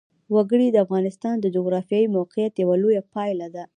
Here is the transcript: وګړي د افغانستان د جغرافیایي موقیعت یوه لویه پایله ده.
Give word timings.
وګړي 0.35 0.67
د 0.71 0.77
افغانستان 0.85 1.35
د 1.39 1.45
جغرافیایي 1.55 2.07
موقیعت 2.17 2.53
یوه 2.63 2.75
لویه 2.81 3.03
پایله 3.13 3.47
ده. 3.55 3.63